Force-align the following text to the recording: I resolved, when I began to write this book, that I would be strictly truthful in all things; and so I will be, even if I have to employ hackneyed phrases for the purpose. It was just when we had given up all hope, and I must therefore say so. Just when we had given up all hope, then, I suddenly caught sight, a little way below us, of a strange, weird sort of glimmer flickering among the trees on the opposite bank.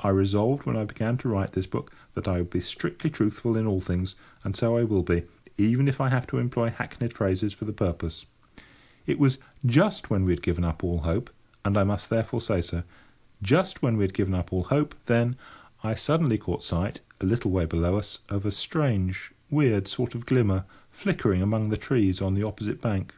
I 0.00 0.10
resolved, 0.10 0.66
when 0.66 0.76
I 0.76 0.84
began 0.84 1.16
to 1.16 1.28
write 1.30 1.52
this 1.52 1.66
book, 1.66 1.90
that 2.12 2.28
I 2.28 2.36
would 2.36 2.50
be 2.50 2.60
strictly 2.60 3.08
truthful 3.08 3.56
in 3.56 3.66
all 3.66 3.80
things; 3.80 4.14
and 4.44 4.54
so 4.54 4.76
I 4.76 4.84
will 4.84 5.02
be, 5.02 5.22
even 5.56 5.88
if 5.88 6.02
I 6.02 6.10
have 6.10 6.26
to 6.26 6.36
employ 6.36 6.68
hackneyed 6.68 7.14
phrases 7.14 7.54
for 7.54 7.64
the 7.64 7.72
purpose. 7.72 8.26
It 9.06 9.18
was 9.18 9.38
just 9.64 10.10
when 10.10 10.26
we 10.26 10.32
had 10.32 10.42
given 10.42 10.64
up 10.64 10.84
all 10.84 10.98
hope, 10.98 11.30
and 11.64 11.78
I 11.78 11.84
must 11.84 12.10
therefore 12.10 12.42
say 12.42 12.60
so. 12.60 12.82
Just 13.40 13.80
when 13.80 13.96
we 13.96 14.04
had 14.04 14.12
given 14.12 14.34
up 14.34 14.52
all 14.52 14.64
hope, 14.64 14.94
then, 15.06 15.34
I 15.82 15.94
suddenly 15.94 16.36
caught 16.36 16.62
sight, 16.62 17.00
a 17.22 17.24
little 17.24 17.50
way 17.50 17.64
below 17.64 17.96
us, 17.96 18.18
of 18.28 18.44
a 18.44 18.50
strange, 18.50 19.32
weird 19.48 19.88
sort 19.88 20.14
of 20.14 20.26
glimmer 20.26 20.66
flickering 20.90 21.40
among 21.40 21.70
the 21.70 21.78
trees 21.78 22.20
on 22.20 22.34
the 22.34 22.42
opposite 22.42 22.82
bank. 22.82 23.14